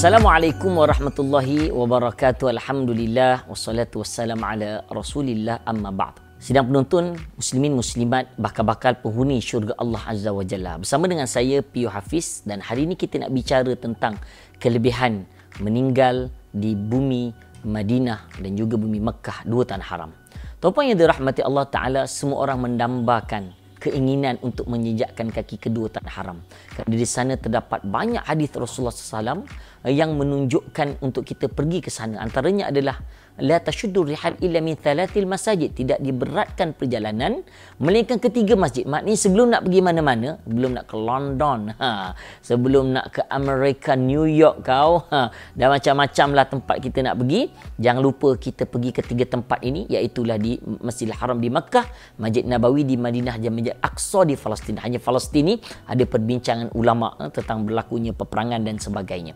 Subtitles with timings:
[0.00, 2.48] Assalamualaikum warahmatullahi wabarakatuh.
[2.56, 6.16] Alhamdulillah wassalatu wassalam ala Rasulillah amma ba'd.
[6.40, 10.80] Sidang penonton muslimin muslimat bakal-bakal penghuni syurga Allah Azza wa Jalla.
[10.80, 14.16] Bersama dengan saya Pio Hafiz dan hari ini kita nak bicara tentang
[14.56, 15.28] kelebihan
[15.60, 17.36] meninggal di bumi
[17.68, 20.16] Madinah dan juga bumi Mekah, dua tanah haram.
[20.64, 26.38] Tuan-puan yang dirahmati Allah Taala, semua orang mendambakan keinginan untuk menjejakkan kaki kedua tanah haram.
[26.76, 29.48] Kerana di sana terdapat banyak hadis Rasulullah SAW
[29.88, 32.20] yang menunjukkan untuk kita pergi ke sana.
[32.20, 33.00] Antaranya adalah
[33.40, 35.72] la tashuddu rihal illa min thalathil masajid.
[35.72, 37.40] Tidak diberatkan perjalanan
[37.80, 38.84] melainkan ketiga masjid.
[38.84, 42.12] Maknanya sebelum nak pergi mana-mana sebelum nak ke London ha
[42.44, 47.48] sebelum nak ke Amerika New York kau ha dan macam-macam lah tempat kita nak pergi
[47.80, 51.84] jangan lupa kita pergi ke tiga tempat ini iaitu di Masjidil Haram di Makkah
[52.20, 54.76] Masjid Nabawi di Madinah dan Masjid Aqsa di Palestin.
[54.78, 55.54] Hanya Palestin ni
[55.88, 59.32] ada perbincangan ulama ha, tentang berlakunya peperangan dan sebagainya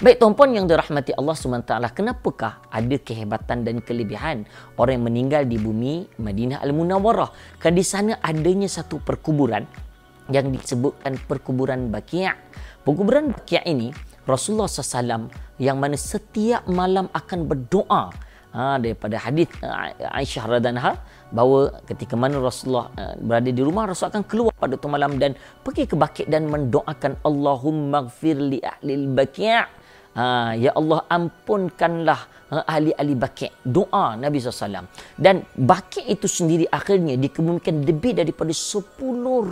[0.00, 4.48] Baik tuan-puan yang dirahmati Allah SWT, kenapakah ada kehebatan dan kelebihan
[4.80, 7.60] orang yang meninggal di bumi Madinah Al-Munawwarah?
[7.60, 9.68] Kan di sana adanya satu perkuburan
[10.32, 12.32] yang disebutkan perkuburan Baqi'.
[12.86, 13.92] Perkuburan Baqi' ini
[14.24, 15.28] Rasulullah SAW
[15.60, 20.96] yang mana setiap malam akan berdoa ha, daripada hadis uh, Aisyah radhiyallahu
[21.30, 25.38] bahawa ketika mana Rasulullah uh, berada di rumah Rasul akan keluar pada tu malam dan
[25.66, 29.78] pergi ke Baqi' dan mendoakan Allahumma ghfir li ahli al-Baqi'
[30.10, 32.20] Ha, ya Allah ampunkanlah
[32.50, 33.54] ha, ahli-ahli bakit.
[33.62, 34.90] Doa Nabi SAW.
[35.14, 38.90] Dan bakit itu sendiri akhirnya dikemukakan lebih daripada 10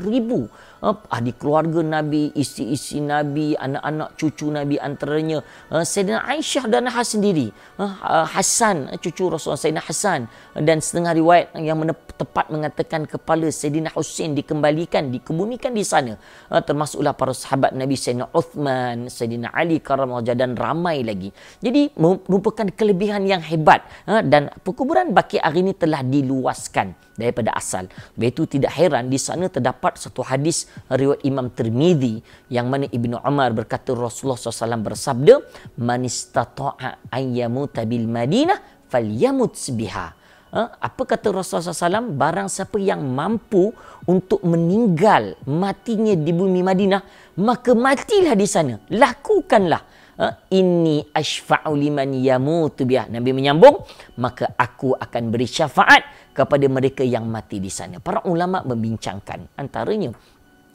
[0.02, 0.50] ribu
[0.84, 5.42] ahli keluarga Nabi, isi-isi Nabi, anak-anak cucu Nabi antaranya
[5.74, 7.50] uh, Sayyidina Aisyah dan Hasan sendiri,
[7.82, 11.82] uh, Hasan cucu Rasulullah Sayyidina Hasan dan setengah riwayat yang
[12.14, 16.14] tepat mengatakan kepala Sayyidina Husain dikembalikan, dikebumikan di sana.
[16.50, 21.34] Termasuklah para sahabat Nabi Sayyidina Uthman, Sayyidina Ali karamullah dan ramai lagi.
[21.58, 27.90] Jadi merupakan kelebihan yang hebat dan perkuburan Baqi hari ini telah diluaskan daripada asal.
[28.14, 32.20] Itu tidak heran di sana terdapat satu hadis riwayat Imam Tirmizi
[32.52, 35.40] yang mana Ibnu Umar berkata Rasulullah SAW bersabda
[35.80, 40.18] man istata'a an yamuta bil Madinah falyamut biha
[40.48, 40.80] Ha?
[40.80, 42.08] Apa kata Rasulullah SAW?
[42.16, 43.72] Barang siapa yang mampu
[44.08, 47.02] untuk meninggal matinya di bumi Madinah,
[47.40, 48.80] maka matilah di sana.
[48.88, 49.82] Lakukanlah.
[50.18, 50.26] Ha?
[50.48, 53.12] Ini ashfa'u liman yamutu biha.
[53.12, 53.84] Nabi menyambung,
[54.18, 58.00] maka aku akan beri syafaat kepada mereka yang mati di sana.
[58.00, 60.16] Para ulama membincangkan antaranya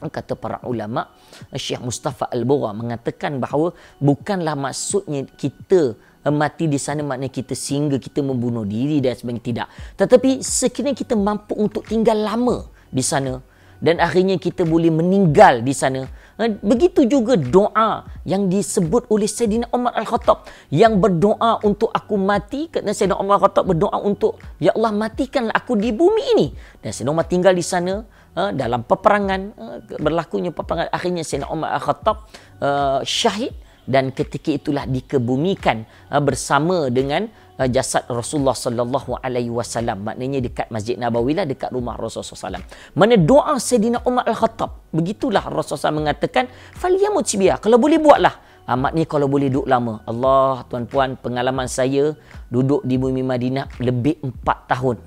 [0.10, 1.12] kata para ulama
[1.54, 5.96] Syekh Mustafa Al-Bura mengatakan bahawa bukanlah maksudnya kita
[6.32, 9.44] mati di sana maknanya kita sehingga kita membunuh diri dan sebagainya.
[9.44, 9.68] Tidak.
[10.00, 13.44] Tetapi sekiranya kita mampu untuk tinggal lama di sana
[13.84, 16.08] dan akhirnya kita boleh meninggal di sana
[16.40, 20.48] ha, begitu juga doa yang disebut oleh Sayyidina Umar Al-Khattab.
[20.72, 25.76] Yang berdoa untuk aku mati kerana Sayyidina Umar Al-Khattab berdoa untuk Ya Allah matikanlah aku
[25.76, 26.48] di bumi ini.
[26.80, 30.90] Dan Sayyidina Umar tinggal di sana uh, dalam peperangan uh, berlakunya peperangan.
[30.90, 32.18] Akhirnya Sayyidina Umar Al-Khattab
[32.62, 35.84] uh, syahid dan ketika itulah dikebumikan
[36.24, 37.28] bersama dengan
[37.68, 40.08] jasad Rasulullah sallallahu alaihi wasallam.
[40.08, 42.64] Maknanya dekat Masjid Nabawi lah dekat rumah Rasulullah sallam
[42.96, 44.88] mana doa Sayyidina Umar Al-Khattab.
[44.96, 46.48] Begitulah Rasulullah SAW mengatakan
[46.80, 50.00] falyamut sibia kalau boleh buatlah Ha, maknanya kalau boleh duduk lama.
[50.08, 52.16] Allah, tuan-puan, pengalaman saya
[52.48, 55.04] duduk di bumi Madinah lebih empat tahun.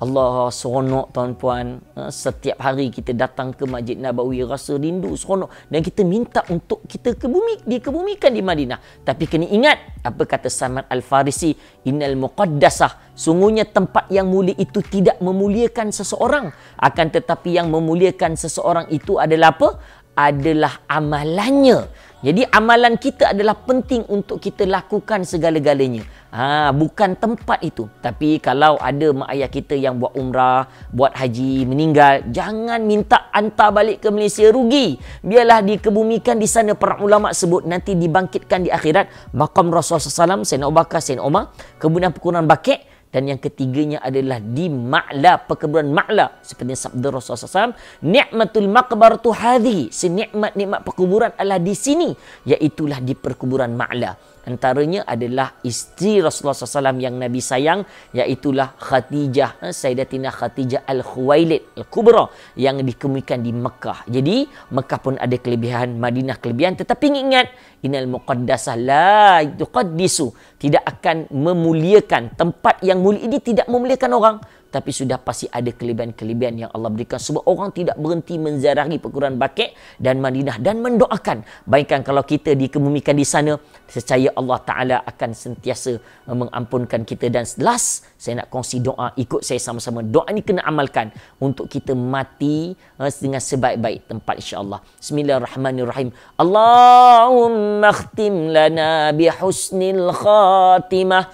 [0.00, 1.76] Allah seronok tuan-puan.
[1.92, 5.52] Ha, setiap hari kita datang ke Masjid Nabawi rasa rindu seronok.
[5.68, 9.04] Dan kita minta untuk kita ke bumi dikebumikan di Madinah.
[9.04, 11.52] Tapi kena ingat apa kata Salman Al-Farisi?
[11.84, 16.48] Innal muqaddasah sungguhnya tempat yang mulia itu tidak memuliakan seseorang.
[16.80, 19.76] Akan tetapi yang memuliakan seseorang itu adalah apa?
[20.16, 26.04] Adalah amalannya jadi amalan kita adalah penting untuk kita lakukan segala-galanya.
[26.28, 27.88] Ha, bukan tempat itu.
[28.04, 33.72] Tapi kalau ada mak ayah kita yang buat umrah, buat haji, meninggal, jangan minta hantar
[33.72, 35.00] balik ke Malaysia rugi.
[35.24, 39.32] Biarlah dikebumikan di sana para ulama sebut nanti dibangkitkan di akhirat.
[39.32, 44.38] Makam Rasulullah SAW, Sayyidina Abu Bakar, Sayyidina Umar, kemudian perkurangan bakit, dan yang ketiganya adalah
[44.38, 46.40] di Ma'la perkebunan Ma'la.
[46.40, 47.74] Seperti sabda Rasulullah SAW
[48.06, 52.08] ni'matul maqbaratu hadhi senikmat-nikmat perkuburan adalah di sini
[52.46, 54.14] iaitulah di perkuburan Ma'la
[54.48, 57.84] antaranya adalah isteri Rasulullah SAW yang Nabi sayang
[58.16, 63.98] iaitulah Khadijah eh, Sayyidatina Khadijah Al-Khuwailid Al-Kubra yang dikemukakan di Mekah.
[64.08, 64.36] Jadi
[64.72, 66.76] Mekah pun ada kelebihan Madinah kelebihan.
[66.76, 67.46] Tetapi ingat
[67.84, 73.24] inal muqaddasah la tuqaddisu tidak akan memuliakan tempat yang mulia.
[73.24, 74.36] Ini tidak memuliakan orang
[74.70, 77.18] tapi sudah pasti ada kelebihan-kelebihan yang Allah berikan.
[77.18, 81.42] Sebab orang tidak berhenti menziarahi perguruan Baqi dan Madinah dan mendoakan.
[81.66, 83.58] Baikkan kalau kita dikebumikan di sana
[83.90, 85.98] secaya Allah Taala akan sentiasa
[86.30, 87.26] mengampunkan kita.
[87.26, 89.10] Dan last saya nak kongsi doa.
[89.18, 90.06] Ikut saya sama-sama.
[90.06, 91.10] Doa ini kena amalkan
[91.42, 94.78] untuk kita mati uh, dengan sebaik-baik tempat insya-Allah.
[95.02, 96.14] Bismillahirrahmanirrahim.
[96.38, 101.32] Allahumma khtim lana bi husnil khatimah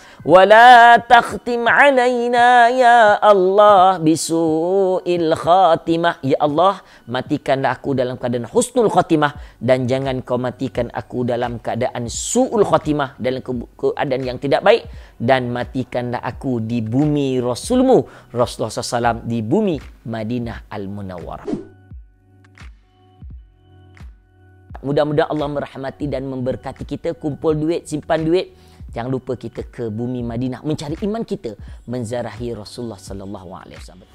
[1.06, 9.38] takhtim alaina ya Allah bi su'il khatimah ya Allah matikanlah aku dalam keadaan husnul khatimah
[9.62, 13.38] dan jangan kau matikan aku dalam keadaan su'ul khatimah dalam
[13.78, 18.02] keadaan yang tidak baik dan matikanlah aku di bumi Rasulmu
[18.34, 19.79] Rasulullah SAW di bumi
[20.11, 21.76] Madinah Al-Munawwarah.
[24.82, 28.55] Mudah-mudahan Allah merahmati dan memberkati kita kumpul duit, simpan duit.
[28.94, 31.54] Jangan lupa kita ke bumi Madinah mencari iman kita,
[31.88, 34.08] menzarahi Rasulullah sallallahu alaihi wasallam.